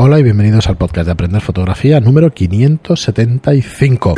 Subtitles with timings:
[0.00, 4.14] Hola y bienvenidos al podcast de Aprender Fotografía número 575.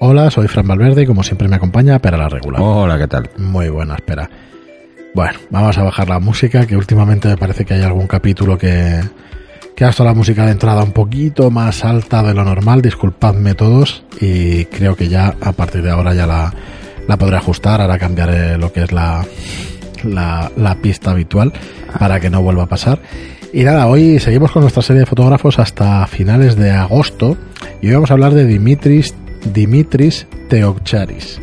[0.00, 2.60] Hola, soy Fran Valverde y como siempre me acompaña Pera la Regular.
[2.60, 3.30] Hola, ¿qué tal?
[3.38, 4.28] Muy buena, espera.
[5.14, 9.00] Bueno, vamos a bajar la música, que últimamente me parece que hay algún capítulo que,
[9.76, 13.54] que ha estado la música de entrada un poquito más alta de lo normal, disculpadme
[13.54, 16.52] todos, y creo que ya a partir de ahora ya la,
[17.06, 19.24] la podré ajustar, ahora cambiaré lo que es la,
[20.04, 21.52] la, la pista habitual
[21.98, 22.98] para que no vuelva a pasar.
[23.52, 27.36] Y nada, hoy seguimos con nuestra serie de fotógrafos hasta finales de agosto
[27.80, 29.14] y hoy vamos a hablar de Dimitris,
[29.52, 31.40] Dimitris Teokcharis.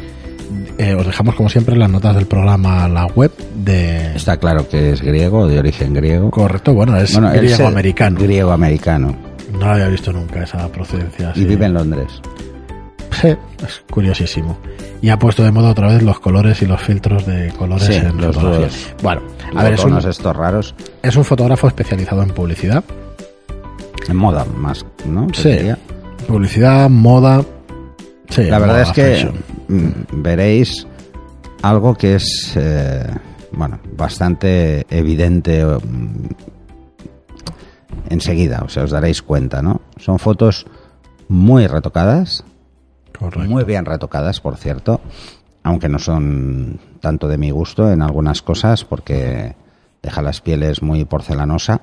[0.77, 4.16] Eh, os dejamos como siempre las notas del programa la web de...
[4.16, 6.32] Está claro que es griego, de origen griego.
[6.32, 8.20] Correcto, bueno, es Bueno, griego-americano.
[8.20, 9.16] Griego-americano.
[9.54, 11.34] No lo había visto nunca esa procedencia.
[11.35, 12.21] Y vive en Londres.
[13.66, 14.57] Es curiosísimo.
[15.02, 17.93] Y ha puesto de moda otra vez los colores y los filtros de colores Sí,
[17.93, 18.95] en los fotografía.
[19.03, 19.21] Bueno,
[19.55, 20.75] a ver, es un, estos raros.
[21.03, 22.84] es un fotógrafo especializado en publicidad.
[24.07, 25.27] En moda, más, ¿no?
[25.34, 25.57] Sí.
[26.27, 27.43] Publicidad, moda.
[28.29, 29.35] Sí, La verdad moda, es que fashion.
[29.68, 30.87] mm, veréis
[31.62, 33.05] algo que es, eh,
[33.51, 36.27] bueno, bastante evidente mm,
[38.09, 39.81] enseguida, o sea, os daréis cuenta, ¿no?
[39.98, 40.65] Son fotos
[41.27, 42.43] muy retocadas,
[43.22, 43.50] Correcto.
[43.50, 45.00] muy bien retocadas, por cierto,
[45.62, 49.55] aunque no son tanto de mi gusto en algunas cosas porque
[50.02, 51.82] deja las pieles muy porcelanosa.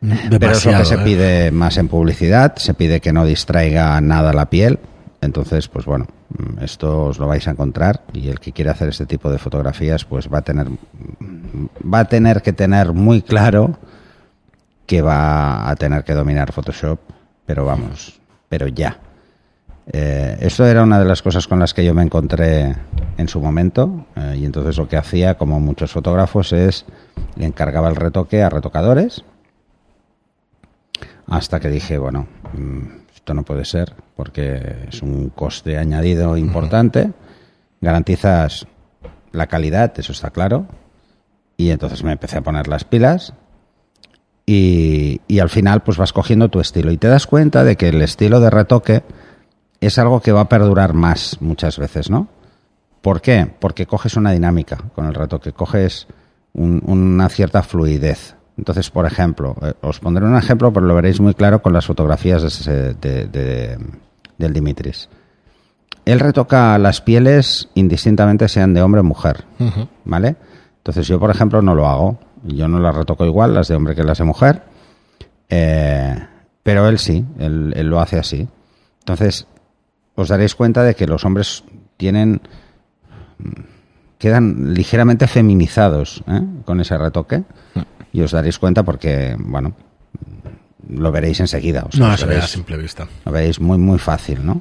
[0.00, 0.98] Pero es lo que se ¿eh?
[1.02, 4.78] pide más en publicidad, se pide que no distraiga nada la piel.
[5.20, 6.06] Entonces, pues bueno,
[6.60, 10.04] esto os lo vais a encontrar y el que quiera hacer este tipo de fotografías,
[10.04, 10.68] pues va a tener
[11.92, 13.78] va a tener que tener muy claro
[14.86, 17.00] que va a tener que dominar Photoshop,
[17.46, 18.98] pero vamos, pero ya.
[19.92, 22.74] Eh, esto era una de las cosas con las que yo me encontré
[23.18, 26.86] en su momento eh, y entonces lo que hacía, como muchos fotógrafos, es
[27.36, 29.24] le encargaba el retoque a retocadores
[31.26, 32.82] hasta que dije, bueno, mm,
[33.14, 37.12] esto no puede ser porque es un coste añadido importante,
[37.80, 38.66] garantizas
[39.32, 40.66] la calidad, eso está claro,
[41.56, 43.34] y entonces me empecé a poner las pilas
[44.46, 47.88] y, y al final pues vas cogiendo tu estilo y te das cuenta de que
[47.88, 49.02] el estilo de retoque
[49.86, 52.28] es algo que va a perdurar más muchas veces, ¿no?
[53.02, 53.46] ¿Por qué?
[53.58, 56.06] Porque coges una dinámica con el retoque, coges
[56.54, 58.36] un- una cierta fluidez.
[58.56, 61.86] Entonces, por ejemplo, eh, os pondré un ejemplo, pero lo veréis muy claro con las
[61.86, 63.78] fotografías de ese- de- de-
[64.38, 65.08] del Dimitris.
[66.04, 69.44] Él retoca las pieles indistintamente sean de hombre o mujer.
[70.04, 70.36] ¿vale?
[70.78, 72.18] Entonces yo, por ejemplo, no lo hago.
[72.44, 74.62] Yo no las retoco igual, las de hombre que las de mujer.
[75.48, 76.14] Eh,
[76.62, 78.46] pero él sí, él, él lo hace así.
[79.00, 79.46] Entonces,
[80.16, 81.64] os daréis cuenta de que los hombres
[81.96, 82.40] tienen
[84.18, 86.40] quedan ligeramente feminizados ¿eh?
[86.64, 87.42] con ese retoque
[88.12, 89.72] y os daréis cuenta porque bueno
[90.88, 93.06] lo veréis enseguida o sea, No, se ve a veréis- simple vista.
[93.24, 94.60] lo veis muy muy fácil no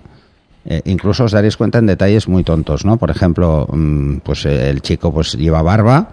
[0.65, 4.69] Eh, incluso os daréis cuenta en detalles muy tontos no por ejemplo mm, pues eh,
[4.69, 6.11] el chico pues lleva barba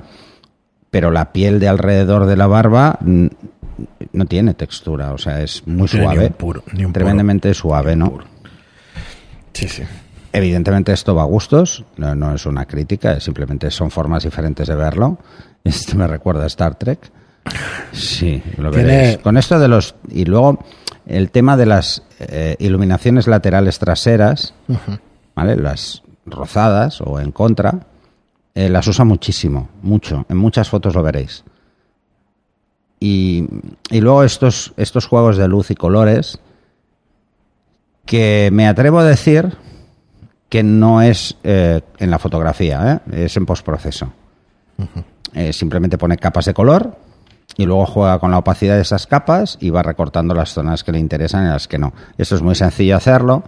[0.90, 3.26] pero la piel de alrededor de la barba mm,
[4.12, 6.92] no tiene textura o sea es muy suave puro- ni puro.
[6.92, 8.18] tremendamente suave no
[9.52, 9.82] Sí, sí.
[10.32, 14.76] Evidentemente esto va a gustos, no, no es una crítica, simplemente son formas diferentes de
[14.76, 15.18] verlo.
[15.64, 17.10] Esto me recuerda a Star Trek.
[17.92, 19.18] Sí, lo Tiene- veréis.
[19.18, 19.94] Con esto de los...
[20.08, 20.64] Y luego
[21.06, 24.54] el tema de las eh, iluminaciones laterales traseras,
[25.34, 25.56] ¿vale?
[25.56, 27.80] Las rozadas o en contra,
[28.54, 30.24] eh, las usa muchísimo, mucho.
[30.28, 31.44] En muchas fotos lo veréis.
[33.00, 33.46] Y,
[33.90, 36.38] y luego estos, estos juegos de luz y colores
[38.10, 39.56] que me atrevo a decir
[40.48, 43.24] que no es eh, en la fotografía, ¿eh?
[43.24, 44.12] es en postproceso.
[45.32, 46.96] Eh, simplemente pone capas de color
[47.56, 50.90] y luego juega con la opacidad de esas capas y va recortando las zonas que
[50.90, 51.92] le interesan y las que no.
[52.18, 53.44] Esto es muy sencillo hacerlo,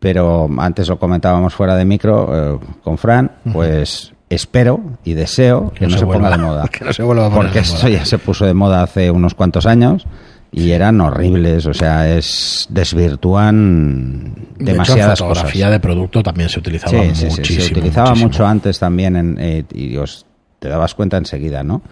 [0.00, 5.86] pero antes lo comentábamos fuera de micro eh, con Fran, pues espero y deseo que,
[5.86, 6.68] no, se, ponga vuelva- de moda.
[6.72, 9.08] que no se vuelva a poner Porque de esto ya se puso de moda hace
[9.12, 10.04] unos cuantos años
[10.54, 15.70] y eran horribles, o sea, es desvirtúan De hecho, demasiadas fotografía cosas.
[15.72, 17.60] de producto también se utilizaba Sí, sí, muchísimo.
[17.66, 18.28] se utilizaba muchísimo.
[18.30, 20.26] mucho antes también en, eh, y os
[20.58, 21.82] te dabas cuenta enseguida, ¿no?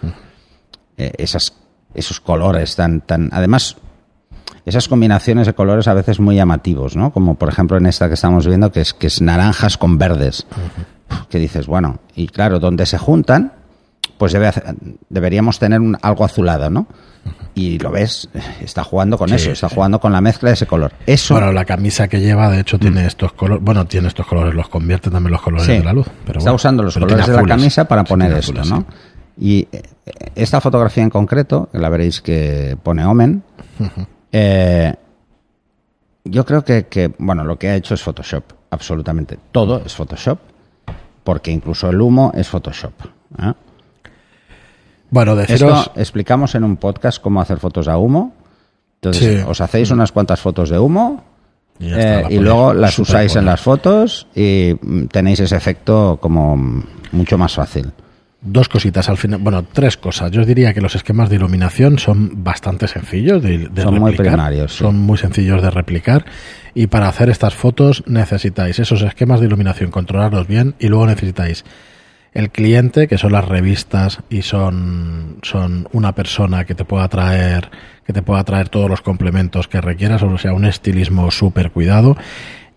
[0.97, 1.53] Eh, esas,
[1.93, 3.77] esos colores tan, tan, además,
[4.65, 7.11] esas combinaciones de colores a veces muy llamativos, ¿no?
[7.11, 10.45] Como por ejemplo en esta que estamos viendo, que es, que es naranjas con verdes.
[11.29, 13.53] Que dices, bueno, y claro, donde se juntan,
[14.21, 14.51] pues debe
[15.09, 16.85] deberíamos tener un- algo azulado, ¿no?
[17.55, 18.29] Y lo ves,
[18.61, 19.73] está jugando con Sí, eso, está sí.
[19.73, 20.93] jugando con la mezcla de ese color.
[21.07, 22.79] Eso, Bueno, la camisa que lleva, de hecho, Mm.
[22.81, 23.63] tiene estos colores.
[23.65, 25.71] Bueno, tiene estos colores, los convierte también los colores Sí.
[25.73, 26.05] de la luz.
[26.23, 28.85] Pero está bueno, usando los colores de la camisa para poner esto, ¿no?
[29.39, 29.81] Y eh,
[30.35, 33.41] esta fotografía en concreto, que la veréis que pone Omen,
[34.31, 34.93] eh,
[36.25, 39.39] yo creo que, que, bueno, lo que ha hecho es Photoshop, absolutamente.
[39.51, 40.37] Todo es Photoshop,
[41.23, 42.93] porque incluso el humo es Photoshop.
[43.39, 43.53] ¿eh?
[45.11, 45.79] Bueno, deciros...
[45.81, 48.33] Esto explicamos en un podcast cómo hacer fotos a humo.
[48.95, 49.45] Entonces, Sí.
[49.47, 51.23] os hacéis unas cuantas fotos de humo
[51.79, 55.55] Y ya está, eh, y luego las usáis en las fotos y mm, tenéis ese
[55.55, 57.91] efecto como mm, mucho más fácil.
[58.43, 60.31] Dos cositas al final, bueno, tres cosas.
[60.31, 64.11] Yo os diría que los esquemas de iluminación son bastante sencillos de, de Son muy
[64.11, 64.33] replicar.
[64.33, 64.77] primarios, sí.
[64.79, 66.25] Son muy sencillos de replicar.
[66.73, 71.65] Y para hacer estas fotos necesitáis esos esquemas de iluminación, controlarlos bien y luego necesitáis
[72.33, 77.69] el cliente, que son las revistas y son, son una persona que te pueda traer,
[78.05, 82.15] que te pueda traer todos los complementos que requieras, o sea, un estilismo súper cuidado.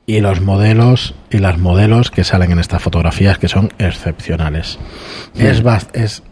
[0.07, 4.79] Y los modelos y las modelos que salen en estas fotografías que son excepcionales.
[5.35, 5.63] Es,
[5.95, 6.23] es,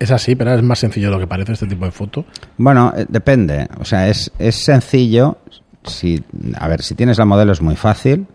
[0.00, 2.24] es así, pero es más sencillo de lo que parece este tipo de foto.
[2.56, 3.68] Bueno, eh, depende.
[3.78, 5.38] O sea, es, es sencillo.
[5.84, 6.24] Si,
[6.58, 8.26] a ver, si tienes la modelo es muy fácil.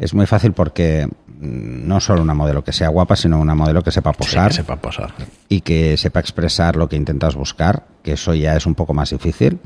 [0.00, 1.06] Es muy fácil porque
[1.40, 4.54] no solo una modelo que sea guapa, sino una modelo que sepa Sí, posar que
[4.56, 5.14] sepa posar.
[5.48, 9.10] y que sepa expresar lo que intentas buscar, que eso ya es un poco más
[9.10, 9.58] difícil.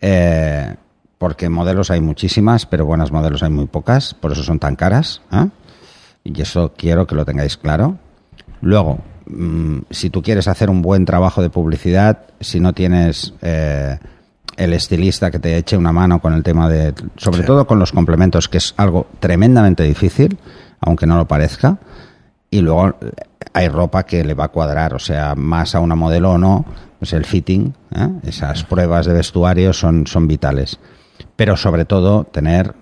[0.00, 0.74] Eh,
[1.18, 5.22] porque modelos hay muchísimas, pero buenas modelos hay muy pocas, por eso son tan caras.
[5.32, 5.46] ¿eh?
[6.24, 7.98] Y eso quiero que lo tengáis claro.
[8.60, 13.98] Luego, mm, si tú quieres hacer un buen trabajo de publicidad, si no tienes eh,
[14.56, 17.46] el estilista que te eche una mano con el tema de, sobre Sí.
[17.46, 20.38] todo con los complementos, que es algo tremendamente difícil,
[20.84, 21.78] aunque no lo parezca,
[22.50, 23.10] y luego eh,
[23.52, 26.64] hay ropa que le va a cuadrar, o sea, más a una modelo o no,
[26.98, 28.08] pues el fitting, ¿eh?
[28.22, 30.78] esas pruebas de vestuario son, son vitales.
[31.36, 32.74] Pero sobre todo tener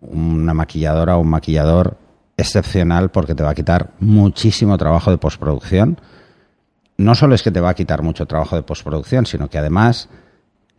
[0.00, 1.98] una maquilladora o un maquillador
[2.36, 6.00] excepcional porque te va a quitar muchísimo trabajo de postproducción.
[6.96, 10.08] No solo es que te va a quitar mucho trabajo de postproducción, sino que además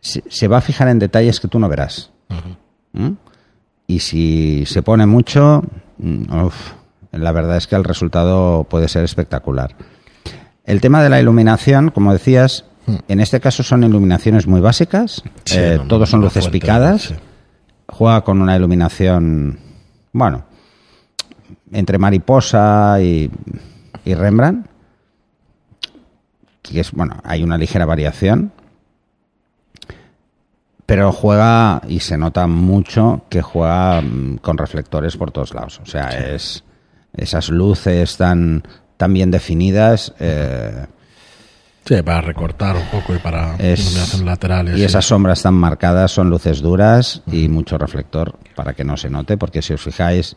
[0.00, 2.10] se, se va a fijar en detalles que tú no verás.
[2.92, 3.12] ¿Mm?
[3.92, 5.62] Y si se pone mucho,
[5.98, 6.72] mm, uf,
[7.10, 9.76] la verdad es que el resultado puede ser espectacular.
[10.64, 12.64] El tema de la iluminación, como decías,
[13.08, 17.14] en este caso son iluminaciones muy básicas, Sí, eh, no, todos son luces picadas, sí.
[17.86, 19.58] juega con una iluminación,
[20.14, 20.44] bueno,
[21.70, 23.30] entre mariposa y,
[24.06, 24.68] y Rembrandt,
[26.62, 28.52] que es, bueno, hay una ligera variación,
[30.94, 35.80] pero juega y se nota mucho que juega mm, con reflectores por todos lados.
[35.82, 36.64] O sea, es
[37.16, 38.62] esas luces tan,
[38.98, 40.12] tan bien definidas.
[40.20, 40.84] eh,
[41.86, 44.74] Sí, para recortar un poco y para es- laterales.
[44.74, 44.84] y sí.
[44.84, 49.38] esas sombras tan marcadas son luces duras y mucho reflector para que no se note,
[49.38, 50.36] porque si os fijáis,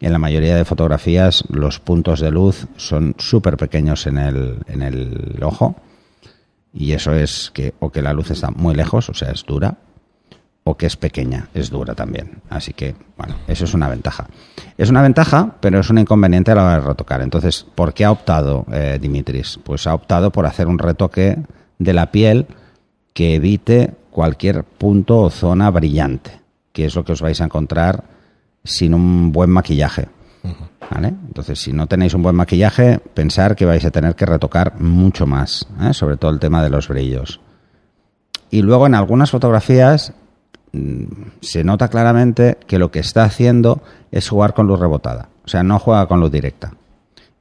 [0.00, 4.82] en la mayoría de fotografías los puntos de luz son súper pequeños en el, en
[4.82, 5.76] el ojo.
[6.74, 9.78] Y eso es que o que la luz está muy lejos, o sea, es dura,
[10.64, 12.40] o que es pequeña, es dura también.
[12.48, 14.26] Así que, bueno, eso es una ventaja.
[14.78, 17.20] Es una ventaja, pero es un inconveniente a la hora de retocar.
[17.20, 19.60] Entonces, ¿por qué ha optado eh, Dimitris?
[19.62, 21.38] Pues ha optado por hacer un retoque
[21.78, 22.46] de la piel
[23.12, 26.40] que evite cualquier punto o zona brillante,
[26.72, 28.04] que es lo que os vais a encontrar
[28.64, 30.08] sin un buen maquillaje.
[30.90, 31.08] ¿Vale?
[31.08, 35.26] Entonces, si no tenéis un buen maquillaje, pensar que vais a tener que retocar mucho
[35.26, 35.94] más, ¿eh?
[35.94, 37.40] sobre todo el tema de los brillos.
[38.50, 40.12] Y luego en algunas fotografías
[41.40, 45.28] se nota claramente que lo que está haciendo es jugar con luz rebotada.
[45.44, 46.72] O sea, no juega con luz directa.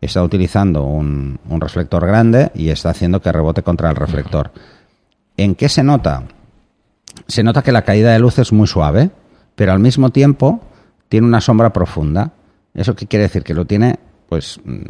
[0.02, 4.52] Está utilizando un, un reflector grande y está haciendo que rebote contra el reflector.
[5.38, 6.24] ¿En qué se nota?
[7.28, 9.12] Se nota que la caída de luz es muy suave,
[9.56, 10.62] pero al mismo tiempo
[11.10, 12.32] tiene una sombra profunda.
[12.74, 13.44] ¿Eso qué quiere decir?
[13.44, 14.82] Que lo tiene, pues, mm,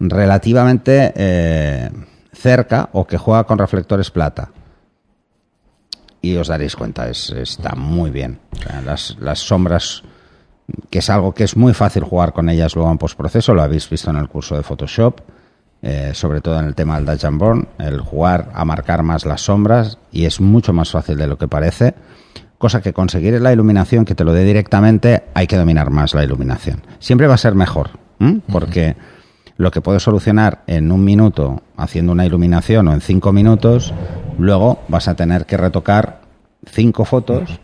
[0.00, 1.90] relativamente eh,
[2.32, 4.50] cerca o que juega con reflectores plata.
[6.26, 8.40] Y os daréis cuenta, es, está muy bien.
[8.52, 10.02] O sea, las, las sombras,
[10.90, 13.88] que es algo que es muy fácil jugar con ellas luego en postproceso, lo habéis
[13.88, 15.20] visto en el curso de Photoshop,
[15.82, 19.24] eh, sobre todo en el tema del Dutch and Burn, el jugar a marcar más
[19.24, 21.94] las sombras y es mucho más fácil de lo que parece.
[22.58, 26.24] Cosa que conseguir la iluminación que te lo dé directamente, hay que dominar más la
[26.24, 26.82] iluminación.
[26.98, 27.90] Siempre va a ser mejor,
[28.50, 28.96] porque
[29.56, 33.92] lo que puedes solucionar en un minuto haciendo una iluminación o en cinco minutos,
[34.38, 36.20] luego vas a tener que retocar
[36.66, 37.60] cinco fotos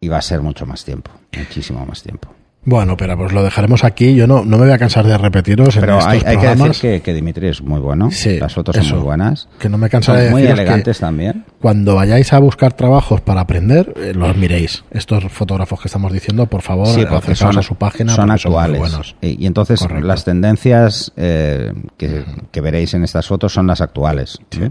[0.00, 2.35] y va a ser mucho más tiempo, muchísimo más tiempo.
[2.68, 4.16] Bueno, pero pues lo dejaremos aquí.
[4.16, 6.30] Yo no, no me voy a cansar de repetiros Pero en estos hay, hay que
[6.32, 6.68] programas.
[6.70, 8.10] decir que, que Dimitri es muy bueno.
[8.10, 9.48] Sí, Las fotos son muy buenas.
[9.60, 11.44] Que no me cansaré de muy que- elegantes también.
[11.60, 14.82] Cuando vayáis a buscar trabajos para aprender, eh, los miréis.
[14.90, 17.04] Estos fotógrafos que estamos diciendo, por favor, Sí,
[17.36, 18.12] son, a su página.
[18.16, 18.80] son actuales.
[18.80, 19.14] buenos.
[19.20, 20.04] y, y entonces Correcto.
[20.04, 24.38] las tendencias eh, que, que veréis en estas fotos son las actuales.
[24.60, 24.70] ¿eh?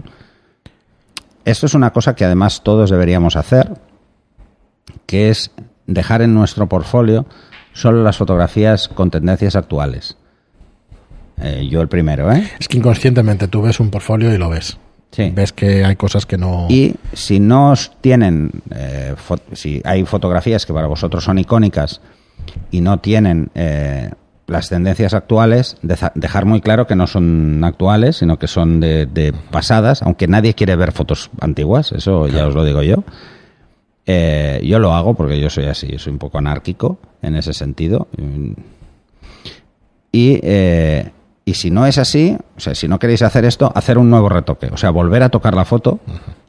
[1.46, 3.72] Esto es una cosa que además todos deberíamos hacer,
[5.06, 5.50] que es
[5.86, 7.24] dejar en nuestro portfolio
[7.76, 10.16] solo las fotografías con tendencias actuales.
[11.40, 12.50] Eh, yo el primero, ¿eh?
[12.58, 14.78] Es que inconscientemente tú ves un portfolio y lo ves.
[15.12, 15.30] Sí.
[15.34, 16.66] Ves que hay cosas que no.
[16.68, 19.14] Y si no tienen, eh,
[19.52, 22.00] si hay fotografías que para vosotros son icónicas
[22.70, 24.10] y no tienen eh,
[24.46, 29.06] las tendencias actuales, deja- dejar muy claro que no son actuales, sino que son de,
[29.06, 33.04] de pasadas, aunque nadie quiere ver fotos antiguas, eso ya os lo digo yo.
[34.06, 38.06] Eh, yo lo hago porque yo soy así, soy un poco anárquico en ese sentido.
[40.12, 41.10] Y, eh,
[41.44, 44.28] y si no es así, o sea, si no queréis hacer esto, hacer un nuevo
[44.28, 44.68] retoque.
[44.72, 46.00] O sea, volver a tocar la foto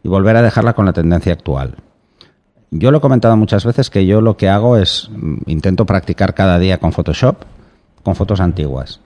[0.04, 1.76] y volver a dejarla con la tendencia actual.
[2.70, 6.34] Yo lo he comentado muchas veces que yo lo que hago es mm, intento practicar
[6.34, 7.44] cada día con Photoshop
[8.04, 9.02] con fotos antiguas.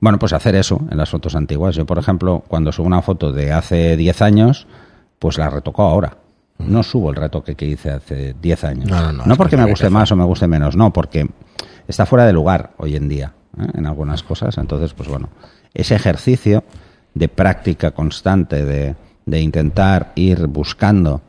[0.00, 1.76] Bueno, pues hacer eso en las fotos antiguas.
[1.76, 4.66] Yo, por ejemplo, cuando subo una foto de hace 10 años,
[5.20, 6.16] pues la retoco ahora.
[6.58, 8.90] No subo el retoque que hice hace 10 años.
[8.90, 11.28] No, no, no, es porque que me guste más o me guste menos, no, porque
[11.88, 13.66] está fuera de lugar hoy en día ¿eh?
[13.74, 14.56] en algunas cosas.
[14.58, 15.28] Entonces, pues bueno,
[15.74, 16.64] ese ejercicio
[17.14, 18.94] de práctica constante, de,
[19.26, 21.22] de intentar ir buscando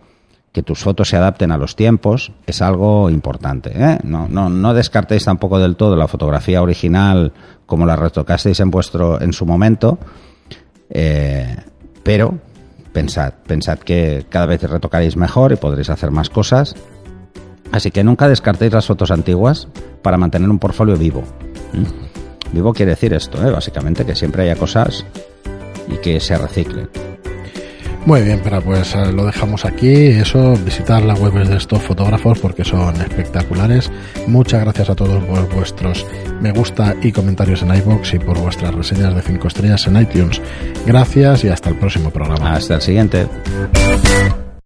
[0.54, 3.72] que tus fotos se adapten a los tiempos es algo importante.
[3.74, 3.98] ¿eh?
[4.04, 7.34] No, no, no descartéis tampoco del todo la fotografía original
[7.66, 9.98] como la retocasteis en vuestro en su momento,
[10.92, 11.58] eh,
[12.04, 12.38] pero
[12.94, 16.76] pensad, pensad que cada vez retocaréis mejor y podréis hacer más cosas.
[17.72, 19.68] Así que nunca descartéis las fotos antiguas
[20.02, 21.24] para mantener un portfolio vivo.
[21.74, 22.54] ¿Mm?
[22.54, 23.52] Vivo quiere decir esto, ¿eh?
[23.52, 25.04] básicamente que siempre haya cosas
[25.88, 26.88] y que se reciclen.
[28.06, 29.94] Muy bien, pero pues eh, lo dejamos aquí.
[29.94, 33.90] Eso, visitar la web de estos fotógrafos porque son espectaculares.
[34.28, 36.06] Muchas gracias a todos por vuestros
[36.42, 40.42] me gusta y comentarios en iBox y por vuestras reseñas de 5 estrellas en iTunes.
[40.86, 42.54] Gracias y hasta el próximo programa.
[42.54, 43.28] Hasta el siguiente.